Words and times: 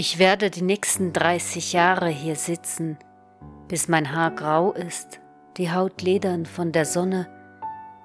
Ich 0.00 0.18
werde 0.18 0.48
die 0.48 0.62
nächsten 0.62 1.12
30 1.12 1.74
Jahre 1.74 2.08
hier 2.08 2.34
sitzen, 2.34 2.96
bis 3.68 3.86
mein 3.86 4.12
Haar 4.12 4.30
grau 4.30 4.72
ist, 4.72 5.20
die 5.58 5.72
Haut 5.72 6.00
ledern 6.00 6.46
von 6.46 6.72
der 6.72 6.86
Sonne, 6.86 7.28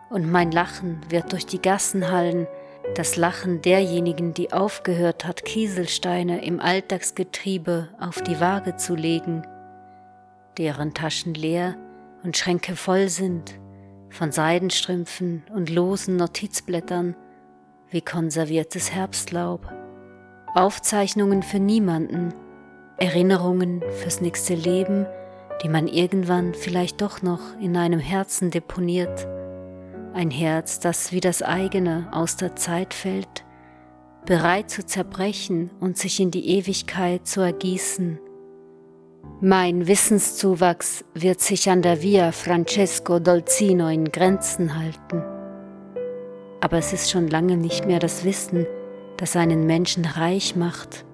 und 0.09 0.29
mein 0.29 0.51
Lachen 0.51 0.99
wird 1.07 1.31
durch 1.31 1.45
die 1.45 1.61
Gassen 1.61 2.11
hallen, 2.11 2.47
das 2.95 3.15
Lachen 3.15 3.61
derjenigen, 3.61 4.33
die 4.33 4.51
aufgehört 4.51 5.23
hat, 5.23 5.45
Kieselsteine 5.45 6.43
im 6.43 6.59
Alltagsgetriebe 6.59 7.87
auf 7.97 8.21
die 8.21 8.41
Waage 8.41 8.75
zu 8.75 8.93
legen, 8.93 9.47
deren 10.57 10.93
Taschen 10.93 11.33
leer 11.33 11.77
und 12.23 12.35
Schränke 12.35 12.75
voll 12.75 13.07
sind 13.07 13.57
von 14.09 14.33
Seidenstrümpfen 14.33 15.45
und 15.53 15.69
losen 15.69 16.17
Notizblättern 16.17 17.15
wie 17.89 18.01
konserviertes 18.01 18.91
Herbstlaub, 18.91 19.71
Aufzeichnungen 20.55 21.43
für 21.43 21.59
niemanden, 21.59 22.33
Erinnerungen 22.97 23.83
fürs 24.01 24.21
nächste 24.21 24.55
Leben, 24.55 25.05
die 25.61 25.67
man 25.67 25.87
irgendwann 25.87 26.53
vielleicht 26.53 27.01
doch 27.01 27.21
noch 27.21 27.41
in 27.59 27.75
einem 27.75 27.99
Herzen 27.99 28.51
deponiert, 28.51 29.27
ein 30.13 30.31
Herz, 30.31 30.79
das 30.79 31.11
wie 31.11 31.19
das 31.19 31.41
eigene 31.41 32.07
aus 32.13 32.37
der 32.37 32.55
Zeit 32.55 32.93
fällt, 32.93 33.43
bereit 34.25 34.69
zu 34.69 34.85
zerbrechen 34.85 35.71
und 35.81 35.97
sich 35.97 36.21
in 36.21 36.31
die 36.31 36.47
Ewigkeit 36.57 37.27
zu 37.27 37.41
ergießen. 37.41 38.17
Mein 39.41 39.87
Wissenszuwachs 39.87 41.03
wird 41.13 41.41
sich 41.41 41.69
an 41.69 41.81
der 41.81 42.01
Via 42.01 42.31
Francesco 42.31 43.19
Dolzino 43.19 43.89
in 43.89 44.05
Grenzen 44.05 44.77
halten. 44.79 45.21
Aber 46.61 46.77
es 46.77 46.93
ist 46.93 47.11
schon 47.11 47.27
lange 47.27 47.57
nicht 47.57 47.85
mehr 47.85 47.99
das 47.99 48.23
Wissen, 48.23 48.65
das 49.17 49.35
einen 49.35 49.65
Menschen 49.65 50.05
reich 50.05 50.55
macht. 50.55 51.05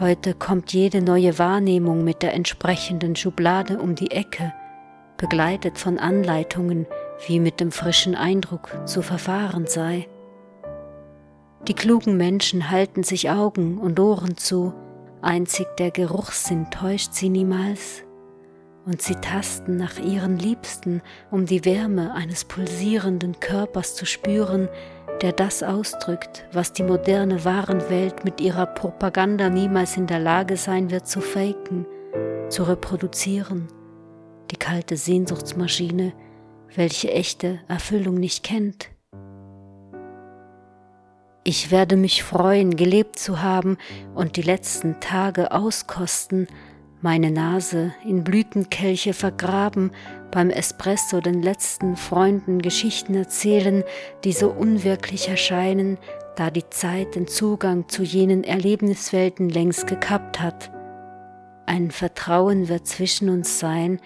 Heute 0.00 0.34
kommt 0.34 0.72
jede 0.72 1.02
neue 1.02 1.38
Wahrnehmung 1.38 2.02
mit 2.04 2.22
der 2.22 2.34
entsprechenden 2.34 3.14
Schublade 3.14 3.78
um 3.78 3.94
die 3.94 4.10
Ecke, 4.10 4.52
begleitet 5.16 5.78
von 5.78 5.98
Anleitungen, 5.98 6.86
wie 7.26 7.38
mit 7.38 7.60
dem 7.60 7.70
frischen 7.70 8.14
Eindruck 8.14 8.68
zu 8.86 9.02
verfahren 9.02 9.66
sei. 9.66 10.08
Die 11.68 11.74
klugen 11.74 12.16
Menschen 12.16 12.70
halten 12.70 13.04
sich 13.04 13.30
Augen 13.30 13.78
und 13.78 13.98
Ohren 14.00 14.36
zu, 14.36 14.74
einzig 15.22 15.66
der 15.78 15.90
Geruchssinn 15.90 16.70
täuscht 16.70 17.14
sie 17.14 17.30
niemals, 17.30 18.04
und 18.86 19.00
sie 19.00 19.14
tasten 19.14 19.76
nach 19.76 19.98
ihren 19.98 20.38
Liebsten, 20.38 21.02
um 21.30 21.46
die 21.46 21.64
Wärme 21.64 22.12
eines 22.14 22.44
pulsierenden 22.44 23.40
Körpers 23.40 23.94
zu 23.94 24.04
spüren, 24.04 24.68
der 25.22 25.32
das 25.32 25.62
ausdrückt, 25.62 26.44
was 26.52 26.72
die 26.72 26.82
moderne 26.82 27.44
Warenwelt 27.44 28.24
mit 28.24 28.40
ihrer 28.40 28.66
Propaganda 28.66 29.48
niemals 29.48 29.96
in 29.96 30.06
der 30.06 30.18
Lage 30.18 30.56
sein 30.56 30.90
wird 30.90 31.06
zu 31.06 31.20
faken, 31.20 31.86
zu 32.50 32.64
reproduzieren, 32.64 33.68
die 34.50 34.56
kalte 34.56 34.96
Sehnsuchtsmaschine, 34.96 36.12
welche 36.74 37.10
echte 37.10 37.60
Erfüllung 37.68 38.16
nicht 38.16 38.42
kennt. 38.44 38.90
Ich 41.46 41.70
werde 41.70 41.96
mich 41.96 42.22
freuen, 42.22 42.74
gelebt 42.74 43.18
zu 43.18 43.42
haben 43.42 43.76
und 44.14 44.36
die 44.36 44.42
letzten 44.42 44.98
Tage 45.00 45.52
auskosten, 45.52 46.48
meine 47.04 47.30
Nase 47.30 47.92
in 48.02 48.24
Blütenkelche 48.24 49.12
vergraben, 49.12 49.90
beim 50.30 50.48
Espresso 50.48 51.20
den 51.20 51.42
letzten 51.42 51.96
Freunden 51.98 52.62
Geschichten 52.62 53.14
erzählen, 53.14 53.84
die 54.24 54.32
so 54.32 54.48
unwirklich 54.48 55.28
erscheinen, 55.28 55.98
da 56.34 56.50
die 56.50 56.66
Zeit 56.70 57.14
den 57.14 57.26
Zugang 57.26 57.90
zu 57.90 58.02
jenen 58.02 58.42
Erlebniswelten 58.42 59.50
längst 59.50 59.86
gekappt 59.86 60.40
hat. 60.40 60.70
Ein 61.66 61.90
Vertrauen 61.90 62.70
wird 62.70 62.86
zwischen 62.86 63.28
uns 63.28 63.58
sein, 63.58 64.00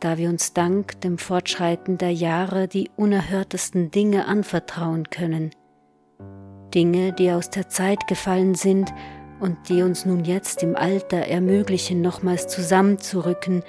da 0.00 0.18
wir 0.18 0.28
uns 0.28 0.52
dank 0.52 1.00
dem 1.00 1.16
Fortschreiten 1.16 1.96
der 1.96 2.12
Jahre 2.12 2.68
die 2.68 2.90
unerhörtesten 2.94 3.90
Dinge 3.90 4.26
anvertrauen 4.26 5.08
können. 5.08 5.48
Dinge, 6.74 7.14
die 7.14 7.30
aus 7.30 7.48
der 7.48 7.70
Zeit 7.70 8.06
gefallen 8.06 8.54
sind 8.54 8.92
und 9.40 9.68
die 9.68 9.82
uns 9.82 10.06
nun 10.06 10.24
jetzt 10.24 10.62
im 10.62 10.76
Alter 10.76 11.18
ermöglichen, 11.18 12.00
nochmals 12.00 12.46
zusammenzurücken, 12.48 13.62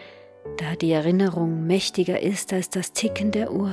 da 0.58 0.76
die 0.76 0.92
Erinnerung 0.92 1.66
mächtiger 1.66 2.22
ist 2.22 2.54
als 2.54 2.70
das 2.70 2.94
Ticken 2.94 3.32
der 3.32 3.52
Uhr. 3.52 3.72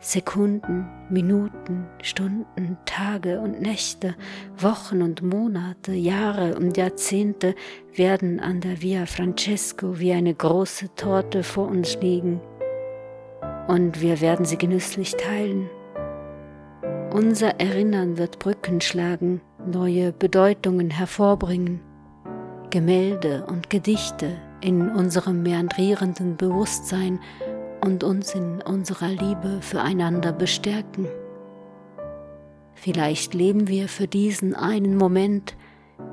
Sekunden, 0.00 0.88
Minuten, 1.10 1.88
Stunden, 2.02 2.78
Tage 2.84 3.40
und 3.40 3.60
Nächte, 3.60 4.14
Wochen 4.56 5.02
und 5.02 5.22
Monate, 5.22 5.92
Jahre 5.92 6.56
und 6.56 6.76
Jahrzehnte 6.76 7.56
werden 7.96 8.38
an 8.38 8.60
der 8.60 8.80
Via 8.80 9.06
Francesco 9.06 9.98
wie 9.98 10.12
eine 10.12 10.34
große 10.34 10.94
Torte 10.94 11.42
vor 11.42 11.66
uns 11.66 12.00
liegen. 12.00 12.40
Und 13.66 14.00
wir 14.00 14.20
werden 14.20 14.44
sie 14.44 14.56
genüsslich 14.56 15.16
teilen. 15.16 15.68
Unser 17.12 17.58
Erinnern 17.58 18.18
wird 18.18 18.38
Brücken 18.38 18.80
schlagen, 18.80 19.40
neue 19.70 20.12
Bedeutungen 20.12 20.90
hervorbringen, 20.90 21.80
Gemälde 22.70 23.46
und 23.46 23.70
Gedichte 23.70 24.36
in 24.60 24.88
unserem 24.90 25.42
meandrierenden 25.42 26.36
Bewusstsein 26.36 27.20
und 27.84 28.04
uns 28.04 28.34
in 28.34 28.60
unserer 28.62 29.08
Liebe 29.08 29.58
füreinander 29.60 30.32
bestärken. 30.32 31.06
Vielleicht 32.74 33.34
leben 33.34 33.68
wir 33.68 33.88
für 33.88 34.06
diesen 34.06 34.54
einen 34.54 34.96
Moment, 34.96 35.56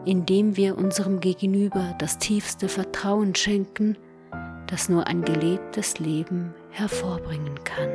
in 0.05 0.25
dem 0.25 0.57
wir 0.57 0.77
unserem 0.77 1.19
Gegenüber 1.19 1.95
das 1.99 2.17
tiefste 2.17 2.67
Vertrauen 2.67 3.35
schenken, 3.35 3.97
das 4.67 4.89
nur 4.89 5.07
ein 5.07 5.23
gelebtes 5.23 5.99
Leben 5.99 6.53
hervorbringen 6.71 7.63
kann. 7.63 7.89